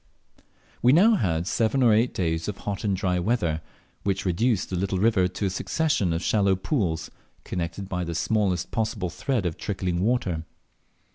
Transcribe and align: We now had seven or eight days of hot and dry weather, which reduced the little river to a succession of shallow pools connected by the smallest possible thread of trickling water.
We 0.81 0.93
now 0.93 1.13
had 1.13 1.45
seven 1.45 1.83
or 1.83 1.93
eight 1.93 2.11
days 2.11 2.47
of 2.47 2.57
hot 2.57 2.83
and 2.83 2.97
dry 2.97 3.19
weather, 3.19 3.61
which 4.01 4.25
reduced 4.25 4.71
the 4.71 4.75
little 4.75 4.97
river 4.97 5.27
to 5.27 5.45
a 5.45 5.49
succession 5.51 6.11
of 6.11 6.23
shallow 6.23 6.55
pools 6.55 7.11
connected 7.43 7.87
by 7.87 8.03
the 8.03 8.15
smallest 8.15 8.71
possible 8.71 9.11
thread 9.11 9.45
of 9.45 9.57
trickling 9.57 9.99
water. 10.01 10.43